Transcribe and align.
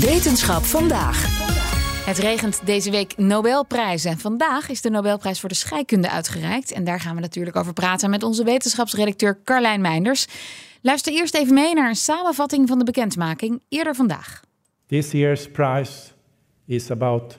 Wetenschap 0.00 0.62
vandaag. 0.62 1.26
Het 2.06 2.18
regent 2.18 2.66
deze 2.66 2.90
week 2.90 3.16
Nobelprijzen. 3.16 4.18
Vandaag 4.18 4.68
is 4.68 4.80
de 4.80 4.90
Nobelprijs 4.90 5.40
voor 5.40 5.48
de 5.48 5.54
scheikunde 5.54 6.10
uitgereikt. 6.10 6.72
En 6.72 6.84
daar 6.84 7.00
gaan 7.00 7.14
we 7.14 7.20
natuurlijk 7.20 7.56
over 7.56 7.72
praten 7.72 8.10
met 8.10 8.22
onze 8.22 8.44
wetenschapsredacteur 8.44 9.40
Carlijn 9.44 9.80
Meinders. 9.80 10.26
Luister 10.80 11.12
eerst 11.12 11.34
even 11.34 11.54
mee 11.54 11.74
naar 11.74 11.88
een 11.88 11.96
samenvatting 11.96 12.68
van 12.68 12.78
de 12.78 12.84
bekendmaking 12.84 13.62
eerder 13.68 13.94
vandaag. 13.94 14.42
This 14.86 15.10
year's 15.10 15.50
prize 15.50 15.92
is 16.66 16.90
about 16.90 17.38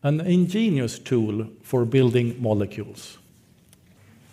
an 0.00 0.24
ingenious 0.24 1.00
tool 1.02 1.44
for 1.62 1.88
building 1.88 2.40
molecules. 2.40 3.18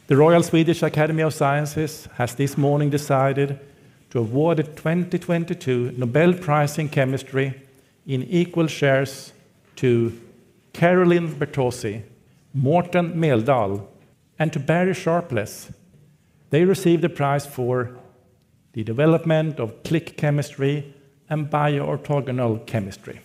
The 0.06 0.16
Royal 0.16 0.44
Swedish 0.44 0.84
Academy 0.84 1.24
of 1.24 1.34
Sciences 1.34 2.06
has 2.12 2.34
this 2.34 2.56
morning 2.56 2.92
decided 2.92 3.56
to 4.10 4.20
award 4.20 4.58
the 4.58 4.64
2022 4.64 5.94
Nobel 5.98 6.34
Prize 6.34 6.78
in 6.78 6.90
Chemistry 6.90 7.54
in 8.06 8.24
equal 8.24 8.68
shares 8.68 9.34
to 9.76 10.12
Caroline 10.74 11.30
Bertozzi, 11.36 12.02
Morten 12.54 13.14
Meldal, 13.14 13.88
and 14.38 14.52
to 14.54 14.60
Barry 14.60 14.94
Sharpless. 14.94 15.72
They 16.50 16.66
received 16.66 17.04
the 17.04 17.10
prize 17.10 17.46
for 17.46 17.92
the 18.74 18.84
development 18.84 19.60
of 19.60 19.84
click 19.84 20.18
chemistry 20.18 20.94
and 21.30 21.50
bioorthogonal 21.50 22.66
chemistry. 22.66 23.22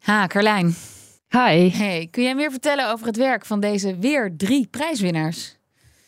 Ha, 0.00 0.26
Carlijn. 0.26 0.74
Hi. 1.28 1.70
Hey, 1.70 2.08
kun 2.10 2.22
jij 2.22 2.34
meer 2.34 2.50
vertellen 2.50 2.90
over 2.90 3.06
het 3.06 3.16
werk 3.16 3.46
van 3.46 3.60
deze 3.60 3.96
weer 3.98 4.36
drie 4.36 4.66
prijswinnaars? 4.66 5.56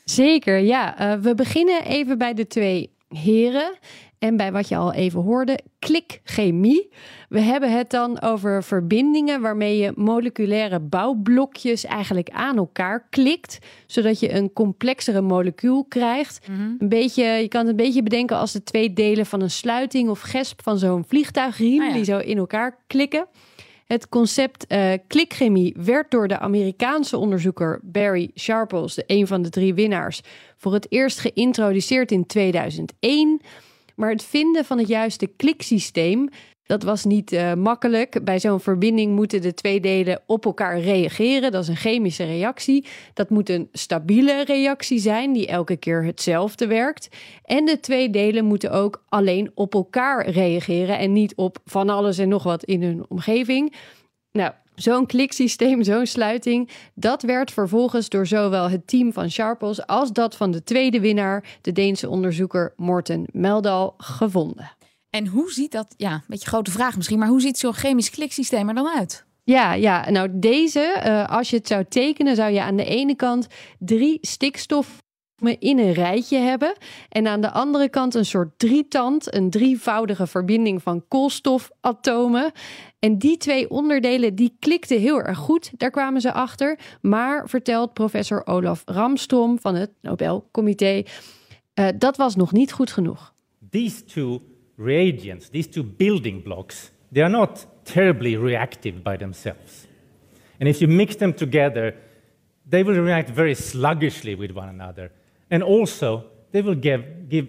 Zeker, 0.05 0.59
ja. 0.59 1.01
Uh, 1.01 1.21
we 1.23 1.35
beginnen 1.35 1.85
even 1.85 2.19
bij 2.19 2.35
de 2.35 2.47
twee 2.47 2.94
heren. 3.17 3.79
En 4.19 4.37
bij 4.37 4.53
wat 4.53 4.69
je 4.69 4.77
al 4.77 4.93
even 4.93 5.21
hoorde, 5.21 5.59
klikchemie. 5.79 6.89
We 7.29 7.41
hebben 7.41 7.73
het 7.73 7.91
dan 7.91 8.21
over 8.21 8.63
verbindingen 8.63 9.41
waarmee 9.41 9.77
je 9.79 9.93
moleculaire 9.97 10.81
bouwblokjes 10.81 11.85
eigenlijk 11.85 12.31
aan 12.31 12.57
elkaar 12.57 13.07
klikt, 13.11 13.59
zodat 13.87 14.21
je 14.21 14.35
een 14.35 14.53
complexere 14.53 15.21
molecuul 15.21 15.85
krijgt. 15.85 16.49
Mhm. 16.49 16.61
Een 16.79 16.89
beetje, 16.89 17.25
je 17.25 17.49
kan 17.49 17.61
het 17.61 17.71
een 17.71 17.77
beetje 17.77 18.03
bedenken 18.03 18.37
als 18.37 18.53
de 18.53 18.63
twee 18.63 18.93
delen 18.93 19.27
van 19.27 19.41
een 19.41 19.51
sluiting 19.51 20.09
of 20.09 20.21
gesp 20.21 20.63
van 20.63 20.79
zo'n 20.79 21.05
vliegtuigriem 21.09 21.81
Ah 21.81 21.89
ja. 21.89 21.95
die 21.95 22.05
zo 22.05 22.19
in 22.19 22.39
elkaar 22.39 22.79
klikken. 22.87 23.27
Het 23.85 24.09
concept 24.09 24.67
eh, 24.67 24.93
klikchemie 25.07 25.75
werd 25.79 26.11
door 26.11 26.29
de 26.29 26.39
Amerikaanse 26.39 27.17
onderzoeker 27.17 27.81
Barry 27.83 28.31
Sharples, 28.35 28.95
de 28.95 29.05
een 29.07 29.27
van 29.27 29.43
de 29.43 29.51
drie 29.51 29.75
winnaars, 29.75 30.21
voor 30.57 30.73
het 30.73 30.87
eerst 30.89 31.19
geïntroduceerd 31.19 32.13
in 32.13 32.27
2001. 32.27 33.41
Maar 33.97 34.11
het 34.11 34.25
vinden 34.25 34.65
van 34.65 34.79
het 34.79 34.89
juiste 34.89 35.27
kliksysteem, 35.27 36.29
dat 36.67 36.83
was 36.83 37.05
niet 37.05 37.33
eh, 37.33 37.55
makkelijk. 37.55 38.25
Bij 38.25 38.41
zo'n 38.41 38.61
verbinding 38.61 39.15
moeten 39.15 39.43
de 39.43 39.55
twee 39.55 39.81
delen 39.81 40.21
op 40.27 40.45
elkaar 40.45 40.81
reageren. 40.81 41.53
Dat 41.53 41.63
is 41.63 41.69
een 41.69 41.77
chemische 41.77 42.25
reactie. 42.25 42.87
Dat 43.15 43.31
moet 43.31 43.49
een 43.49 43.69
stabiele 43.73 44.45
reactie 44.45 44.99
zijn 44.99 45.33
die 45.33 45.47
elke 45.47 45.77
keer 45.77 46.05
hetzelfde 46.05 46.67
werkt. 46.67 47.09
En 47.45 47.65
de 47.65 47.81
twee 47.81 48.11
delen 48.11 48.45
moeten 48.45 48.71
ook 48.71 49.05
alleen 49.09 49.51
op 49.55 49.75
elkaar 49.75 50.29
reageren 50.29 50.99
en 50.99 51.13
niet 51.13 51.35
op 51.35 51.59
van 51.65 51.89
alles 51.89 52.19
en 52.19 52.29
nog 52.29 52.43
wat 52.43 52.65
in 52.65 52.83
hun 52.83 53.05
omgeving. 53.09 53.75
Nou, 54.33 54.53
zo'n 54.75 55.07
kliksysteem, 55.07 55.83
zo'n 55.93 56.07
sluiting, 56.07 56.71
dat 56.95 57.23
werd 57.23 57.51
vervolgens 57.51 58.09
door 58.09 58.27
zowel 58.27 58.71
het 58.71 58.87
team 58.87 59.13
van 59.13 59.31
Sharples 59.31 59.87
als 59.87 60.13
dat 60.13 60.37
van 60.37 60.51
de 60.51 60.63
tweede 60.63 61.01
winnaar, 61.01 61.45
de 61.61 61.73
Deense 61.73 62.09
onderzoeker 62.09 62.73
Morten 62.77 63.25
Meldal, 63.33 63.95
gevonden. 63.97 64.71
En 65.15 65.27
hoe 65.27 65.53
ziet 65.53 65.73
dat, 65.73 65.95
ja, 65.97 66.13
een 66.13 66.23
beetje 66.27 66.49
grote 66.49 66.71
vraag 66.71 66.97
misschien, 66.97 67.19
maar 67.19 67.29
hoe 67.29 67.41
ziet 67.41 67.59
zo'n 67.59 67.75
chemisch 67.75 68.11
kliksysteem 68.11 68.69
er 68.69 68.75
dan 68.75 68.89
uit? 68.89 69.25
Ja, 69.45 69.73
ja, 69.75 70.11
nou 70.11 70.29
deze, 70.33 70.81
eh, 70.81 71.29
als 71.29 71.51
je 71.51 71.57
het 71.57 71.67
zou 71.67 71.85
tekenen, 71.89 72.37
zou 72.37 72.53
je 72.53 72.63
aan 72.63 72.77
de 72.77 72.85
ene 72.85 73.15
kant 73.15 73.47
drie 73.79 74.19
stikstof 74.21 75.03
in 75.59 75.79
een 75.79 75.93
rijtje 75.93 76.39
hebben. 76.39 76.77
En 77.09 77.27
aan 77.27 77.41
de 77.41 77.51
andere 77.51 77.89
kant 77.89 78.15
een 78.15 78.25
soort 78.25 78.59
drietand, 78.59 79.35
een 79.35 79.51
drievoudige 79.51 80.27
verbinding 80.27 80.83
van 80.83 81.05
koolstofatomen. 81.09 82.53
En 82.99 83.19
die 83.19 83.37
twee 83.37 83.71
onderdelen 83.71 84.35
die 84.35 84.57
klikten 84.59 85.01
heel 85.01 85.23
erg 85.23 85.39
goed, 85.39 85.71
daar 85.77 85.91
kwamen 85.91 86.21
ze 86.21 86.33
achter. 86.33 86.79
Maar 87.01 87.49
vertelt 87.49 87.93
professor 87.93 88.47
Olaf 88.47 88.83
Ramstrom 88.85 89.59
van 89.61 89.75
het 89.75 89.91
Nobelcomité, 90.01 91.03
eh, 91.75 91.89
dat 91.99 92.17
was 92.17 92.37
nog 92.37 92.53
niet 92.53 92.73
goed 92.73 92.91
genoeg. 92.93 93.35
These 93.71 94.05
two 94.05 94.41
reagents, 94.77 95.49
these 95.49 95.67
two 95.67 95.83
building 95.83 96.41
blocks, 96.41 96.91
they 97.13 97.21
are 97.21 97.29
not 97.29 97.67
terribly 97.85 98.37
reactive 98.37 99.05
by 99.05 99.17
themselves. 99.17 99.87
And 100.59 100.69
if 100.69 100.81
you 100.81 100.89
mix 100.89 101.17
them 101.17 101.33
together, 101.33 101.97
they 102.67 102.83
will 102.83 103.01
react 103.01 103.31
very 103.31 103.55
sluggishly 103.55 104.35
with 104.35 104.51
one 104.53 104.69
another. 104.69 105.13
And 105.51 105.63
also, 105.63 106.25
they 106.53 106.63
will 106.63 106.75
give, 106.75 107.29
give 107.29 107.49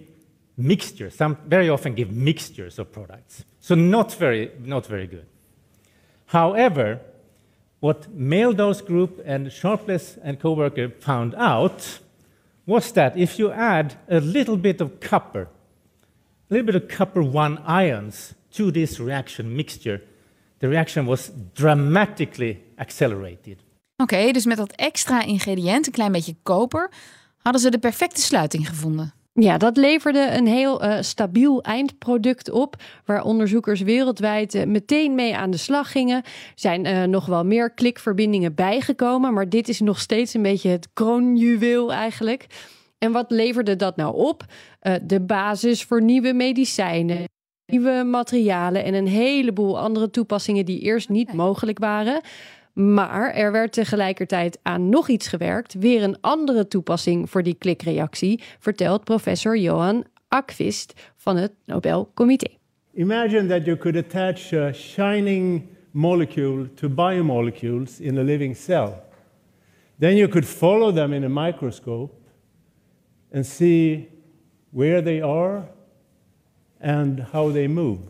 mixtures, 0.56 1.14
some 1.14 1.36
very 1.46 1.68
often 1.68 1.94
give 1.94 2.10
mixtures 2.10 2.78
of 2.78 2.92
products. 2.92 3.44
So 3.60 3.74
not 3.74 4.14
very, 4.14 4.50
not 4.60 4.86
very 4.86 5.06
good. 5.06 5.26
However, 6.26 7.00
what 7.80 8.08
Meldal's 8.16 8.82
group 8.82 9.22
and 9.24 9.52
Sharpless 9.52 10.18
and 10.22 10.40
co-worker 10.40 10.90
found 10.90 11.34
out 11.36 12.00
was 12.66 12.90
that 12.92 13.16
if 13.16 13.38
you 13.38 13.52
add 13.52 13.94
a 14.08 14.20
little 14.20 14.56
bit 14.56 14.80
of 14.80 14.98
copper, 15.00 15.48
a 16.50 16.54
little 16.54 16.72
bit 16.72 16.82
of 16.82 16.96
copper 16.96 17.22
1 17.22 17.58
ions 17.66 18.34
to 18.50 18.70
this 18.70 18.98
reaction 18.98 19.54
mixture, 19.54 20.02
the 20.58 20.68
reaction 20.68 21.06
was 21.06 21.30
dramatically 21.52 22.62
accelerated. 22.76 23.56
Oké, 23.96 24.32
dus 24.32 24.44
met 24.44 24.56
dat 24.56 24.72
extra 24.72 25.22
ingrediënt, 25.22 25.86
een 25.86 25.92
klein 25.92 26.12
beetje 26.12 26.36
koper, 26.42 26.90
hadden 27.38 27.60
ze 27.60 27.70
de 27.70 27.78
perfecte 27.78 28.20
sluiting 28.20 28.68
gevonden. 28.68 29.14
Ja, 29.32 29.58
dat 29.58 29.76
leverde 29.76 30.30
een 30.30 30.46
heel 30.46 30.82
eh, 30.82 31.02
stabiel 31.02 31.62
eindproduct 31.62 32.50
op, 32.50 32.76
waar 33.04 33.22
onderzoekers 33.22 33.80
wereldwijd 33.80 34.54
eh, 34.54 34.66
meteen 34.66 35.14
mee 35.14 35.36
aan 35.36 35.50
de 35.50 35.56
slag 35.56 35.90
gingen. 35.90 36.16
Er 36.24 36.30
zijn 36.54 36.86
eh, 36.86 37.02
nog 37.02 37.26
wel 37.26 37.44
meer 37.44 37.70
klikverbindingen 37.70 38.54
bijgekomen, 38.54 39.32
maar 39.32 39.48
dit 39.48 39.68
is 39.68 39.80
nog 39.80 40.00
steeds 40.00 40.34
een 40.34 40.42
beetje 40.42 40.68
het 40.68 40.88
kroonjuweel 40.92 41.92
eigenlijk. 41.92 42.46
En 42.98 43.12
wat 43.12 43.30
leverde 43.30 43.76
dat 43.76 43.96
nou 43.96 44.16
op? 44.16 44.44
Eh, 44.80 44.94
de 45.02 45.20
basis 45.20 45.84
voor 45.84 46.02
nieuwe 46.02 46.32
medicijnen, 46.32 47.24
nieuwe 47.66 48.04
materialen 48.04 48.84
en 48.84 48.94
een 48.94 49.06
heleboel 49.06 49.78
andere 49.78 50.10
toepassingen 50.10 50.64
die 50.64 50.80
eerst 50.80 51.08
niet 51.08 51.32
mogelijk 51.32 51.78
waren. 51.78 52.20
Maar 52.72 53.34
er 53.34 53.52
werd 53.52 53.72
tegelijkertijd 53.72 54.58
aan 54.62 54.88
nog 54.88 55.08
iets 55.08 55.28
gewerkt, 55.28 55.74
weer 55.74 56.02
een 56.02 56.20
andere 56.20 56.68
toepassing 56.68 57.30
voor 57.30 57.42
die 57.42 57.54
klikreactie, 57.54 58.42
vertelt 58.58 59.04
professor 59.04 59.58
Johan 59.58 60.04
Akvist 60.28 60.92
van 61.16 61.36
het 61.36 61.52
Nobelcomité. 61.64 62.48
Imagine 62.94 63.46
that 63.46 63.64
you 63.64 63.76
could 63.76 63.96
attach 63.96 64.52
a 64.52 64.72
shining 64.72 65.62
molecule 65.90 66.74
to 66.74 66.88
biomolecules 66.88 68.00
in 68.00 68.18
a 68.18 68.22
living 68.22 68.56
cell. 68.56 68.92
Then 69.98 70.16
you 70.16 70.28
could 70.28 70.46
follow 70.46 70.94
them 70.94 71.12
in 71.12 71.24
a 71.24 71.46
microscope 71.46 72.12
and 73.32 73.44
see 73.44 74.08
where 74.70 75.00
they 75.00 75.20
are 75.20 75.64
and 76.80 77.20
how 77.32 77.50
they 77.50 77.66
move. 77.68 78.00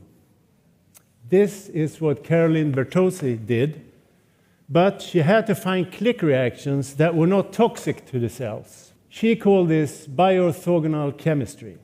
This 1.29 1.69
is 1.69 2.01
what 2.01 2.23
Caroline 2.23 2.73
Bertozzi 2.73 3.37
did, 3.47 3.83
but 4.69 5.03
she 5.03 5.19
had 5.19 5.47
to 5.47 5.55
find 5.55 5.91
click 5.91 6.23
reactions 6.23 6.95
that 6.95 7.15
were 7.15 7.27
not 7.27 7.53
toxic 7.53 8.07
to 8.07 8.19
the 8.19 8.29
cells. 8.29 8.93
She 9.09 9.37
called 9.37 9.69
this 9.69 10.07
bioorthogonal 10.07 11.17
chemistry 11.17 11.79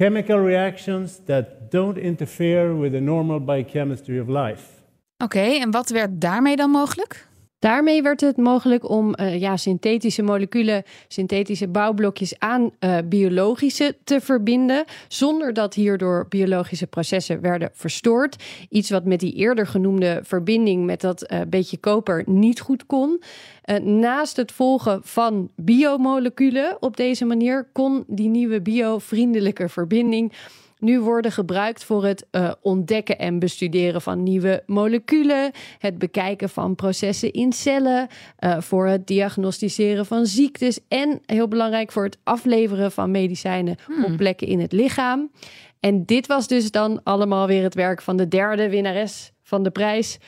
chemical 0.00 0.38
reactions 0.38 1.18
that 1.26 1.70
don't 1.70 1.98
interfere 1.98 2.74
with 2.74 2.92
the 2.92 3.00
normal 3.00 3.38
biochemistry 3.38 4.18
of 4.18 4.28
life. 4.28 4.62
Oké, 5.18 5.40
en 5.40 5.70
wat 5.70 5.88
werd 5.88 6.20
daarmee 6.20 6.56
dan 6.56 6.70
mogelijk? 6.70 7.28
Daarmee 7.60 8.02
werd 8.02 8.20
het 8.20 8.36
mogelijk 8.36 8.88
om 8.88 9.14
uh, 9.20 9.40
ja, 9.40 9.56
synthetische 9.56 10.22
moleculen, 10.22 10.82
synthetische 11.08 11.68
bouwblokjes 11.68 12.38
aan 12.38 12.70
uh, 12.80 12.96
biologische 13.04 13.96
te 14.04 14.20
verbinden, 14.20 14.84
zonder 15.08 15.52
dat 15.52 15.74
hierdoor 15.74 16.26
biologische 16.28 16.86
processen 16.86 17.40
werden 17.40 17.70
verstoord. 17.72 18.36
Iets 18.68 18.90
wat 18.90 19.04
met 19.04 19.20
die 19.20 19.34
eerder 19.34 19.66
genoemde 19.66 20.20
verbinding 20.22 20.84
met 20.84 21.00
dat 21.00 21.32
uh, 21.32 21.40
beetje 21.48 21.76
koper 21.76 22.22
niet 22.26 22.60
goed 22.60 22.86
kon. 22.86 23.22
naast 23.82 24.36
het 24.36 24.52
volgen 24.52 25.00
van 25.02 25.50
biomoleculen 25.56 26.76
op 26.80 26.96
deze 26.96 27.24
manier 27.24 27.68
kon 27.72 28.04
die 28.06 28.28
nieuwe 28.28 28.60
biovriendelijke 28.60 29.68
verbinding 29.68 30.32
nu 30.80 31.00
worden 31.00 31.32
gebruikt 31.32 31.84
voor 31.84 32.04
het 32.04 32.26
uh, 32.32 32.52
ontdekken 32.60 33.18
en 33.18 33.38
bestuderen 33.38 34.02
van 34.02 34.22
nieuwe 34.22 34.62
moleculen, 34.66 35.50
het 35.78 35.98
bekijken 35.98 36.48
van 36.48 36.74
processen 36.74 37.32
in 37.32 37.52
cellen, 37.52 38.08
uh, 38.40 38.60
voor 38.60 38.86
het 38.86 39.06
diagnosticeren 39.06 40.06
van 40.06 40.26
ziektes 40.26 40.80
en 40.88 41.20
heel 41.26 41.48
belangrijk 41.48 41.92
voor 41.92 42.04
het 42.04 42.18
afleveren 42.24 42.92
van 42.92 43.10
medicijnen 43.10 43.76
hmm. 43.86 44.04
op 44.04 44.16
plekken 44.16 44.46
in 44.46 44.60
het 44.60 44.72
lichaam. 44.72 45.30
En 45.80 46.04
dit 46.04 46.26
was 46.26 46.46
dus 46.46 46.70
dan 46.70 47.00
allemaal 47.02 47.46
weer 47.46 47.62
het 47.62 47.74
werk 47.74 48.02
van 48.02 48.16
de 48.16 48.28
derde 48.28 48.68
winnares 48.68 49.32
van 49.42 49.62
de 49.62 49.70
prijs. 49.70 50.18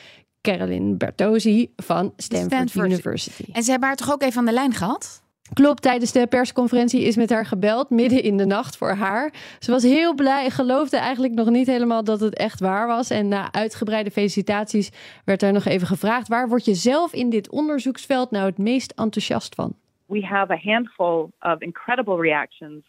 Caroline 0.41 0.95
Bertozzi 0.95 1.71
van 1.75 2.13
Stanford, 2.17 2.51
Stanford 2.51 2.91
University. 2.91 3.45
En 3.51 3.63
ze 3.63 3.71
hebben 3.71 3.87
haar 3.87 3.97
toch 3.97 4.11
ook 4.11 4.21
even 4.21 4.39
aan 4.39 4.45
de 4.45 4.51
lijn 4.51 4.73
gehad? 4.73 5.22
Klopt, 5.51 5.81
tijdens 5.81 6.11
de 6.11 6.27
persconferentie 6.27 7.03
is 7.03 7.15
met 7.15 7.29
haar 7.29 7.45
gebeld, 7.45 7.89
midden 7.89 8.23
in 8.23 8.37
de 8.37 8.45
nacht 8.45 8.77
voor 8.77 8.91
haar. 8.91 9.33
Ze 9.59 9.71
was 9.71 9.83
heel 9.83 10.13
blij 10.13 10.49
geloofde 10.49 10.97
eigenlijk 10.97 11.33
nog 11.33 11.49
niet 11.49 11.67
helemaal 11.67 12.03
dat 12.03 12.19
het 12.19 12.37
echt 12.37 12.59
waar 12.59 12.87
was. 12.87 13.09
En 13.09 13.27
na 13.27 13.51
uitgebreide 13.51 14.11
felicitaties 14.11 15.21
werd 15.25 15.41
er 15.41 15.53
nog 15.53 15.65
even 15.65 15.87
gevraagd: 15.87 16.27
waar 16.27 16.47
word 16.47 16.65
je 16.65 16.73
zelf 16.73 17.13
in 17.13 17.29
dit 17.29 17.49
onderzoeksveld 17.49 18.31
nou 18.31 18.45
het 18.45 18.57
meest 18.57 18.91
enthousiast 18.91 19.55
van? 19.55 19.73
We 20.05 20.25
have 20.25 20.53
a 20.53 20.57
handful 20.57 21.31
of 21.39 21.61
incredible 21.61 22.21
reactions, 22.21 22.83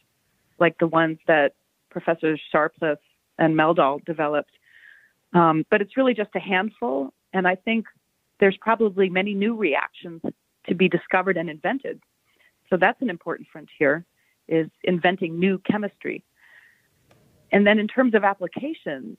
like 0.57 0.77
the 0.77 0.89
ones 0.91 1.19
that 1.25 1.53
Professors 1.89 2.49
Sharpless 2.49 2.99
and 3.35 3.55
Meldal 3.55 4.01
developed. 4.05 4.59
Um, 5.31 5.65
but 5.69 5.81
it's 5.81 5.95
really 5.95 6.15
just 6.15 6.35
a 6.35 6.41
handful. 6.41 7.13
And 7.31 7.47
I 7.47 7.57
think 7.65 7.87
there's 8.37 8.59
probably 8.59 9.11
many 9.11 9.35
new 9.35 9.61
reactions 9.61 10.21
to 10.63 10.75
be 10.75 10.89
discovered 10.89 11.37
and 11.37 11.49
invented. 11.49 12.01
So 12.75 12.79
that's 12.79 13.01
an 13.03 13.09
important 13.09 13.47
frontier 13.53 14.05
is 14.49 14.69
inventing 14.83 15.39
new 15.39 15.59
chemistry. 15.59 16.25
And 17.53 17.65
then 17.65 17.79
in 17.79 17.87
terms 17.87 18.17
of 18.17 18.25
applications, 18.25 19.17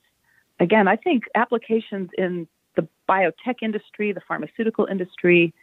again, 0.60 0.86
I 0.86 0.96
think 0.96 1.22
applications 1.34 2.10
in 2.18 2.48
the 2.74 2.86
biotech 3.08 3.62
industry, 3.62 4.12
the 4.12 4.20
pharmaceutical 4.28 4.84
industry, 4.84 5.54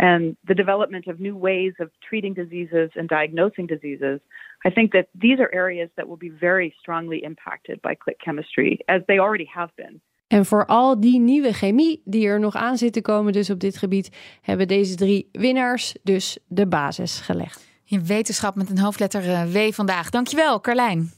and 0.00 0.36
the 0.48 0.54
development 0.54 1.06
of 1.06 1.20
new 1.20 1.36
ways 1.36 1.74
of 1.78 1.92
treating 2.08 2.34
diseases 2.34 2.90
and 2.96 3.08
diagnosing 3.08 3.68
diseases, 3.68 4.18
I 4.64 4.70
think 4.70 4.90
that 4.94 5.08
these 5.14 5.38
are 5.38 5.50
areas 5.54 5.90
that 5.94 6.08
will 6.08 6.16
be 6.16 6.30
very 6.30 6.74
strongly 6.80 7.22
impacted 7.22 7.80
by 7.82 7.94
click 7.94 8.18
chemistry, 8.18 8.80
as 8.88 9.02
they 9.06 9.20
already 9.20 9.48
have 9.54 9.70
been. 9.76 10.00
En 10.28 10.46
voor 10.46 10.66
al 10.66 11.00
die 11.00 11.20
nieuwe 11.20 11.52
chemie 11.52 12.02
die 12.04 12.26
er 12.26 12.40
nog 12.40 12.54
aan 12.54 12.76
zit 12.76 12.92
te 12.92 13.00
komen, 13.00 13.32
dus 13.32 13.50
op 13.50 13.60
dit 13.60 13.76
gebied, 13.76 14.16
hebben 14.40 14.68
deze 14.68 14.94
drie 14.94 15.28
winnaars 15.32 15.94
dus 16.02 16.38
de 16.46 16.66
basis 16.66 17.20
gelegd. 17.20 17.66
In 17.84 18.06
wetenschap 18.06 18.54
met 18.54 18.70
een 18.70 18.78
hoofdletter 18.78 19.32
eh, 19.32 19.52
W 19.52 19.72
vandaag. 19.72 20.10
Dankjewel, 20.10 20.60
Carlijn. 20.60 21.17